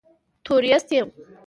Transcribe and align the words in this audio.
تورېست 0.45 0.89
یم. 0.97 1.07